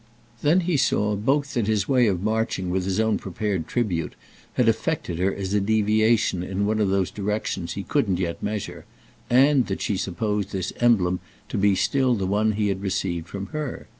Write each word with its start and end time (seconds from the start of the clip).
Then 0.41 0.61
he 0.61 0.77
saw 0.77 1.15
both 1.15 1.53
that 1.53 1.67
his 1.67 1.87
way 1.87 2.07
of 2.07 2.23
marching 2.23 2.71
with 2.71 2.85
his 2.85 2.99
own 2.99 3.19
prepared 3.19 3.67
tribute 3.67 4.13
had 4.53 4.67
affected 4.67 5.19
her 5.19 5.31
as 5.31 5.53
a 5.53 5.61
deviation 5.61 6.41
in 6.41 6.65
one 6.65 6.79
of 6.79 6.89
those 6.89 7.11
directions 7.11 7.73
he 7.73 7.83
couldn't 7.83 8.17
yet 8.17 8.41
measure, 8.41 8.85
and 9.29 9.67
that 9.67 9.79
she 9.83 9.97
supposed 9.97 10.53
this 10.53 10.73
emblem 10.79 11.19
to 11.49 11.57
be 11.59 11.75
still 11.75 12.15
the 12.15 12.25
one 12.25 12.53
he 12.53 12.69
had 12.69 12.81
received 12.81 13.27
from 13.27 13.45
her. 13.53 13.89